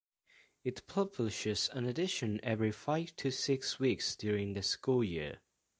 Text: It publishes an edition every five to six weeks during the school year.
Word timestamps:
It 0.63 0.87
publishes 0.87 1.69
an 1.73 1.85
edition 1.85 2.39
every 2.41 2.71
five 2.71 3.15
to 3.17 3.29
six 3.29 3.77
weeks 3.77 4.15
during 4.15 4.53
the 4.55 4.63
school 4.63 5.03
year. 5.03 5.37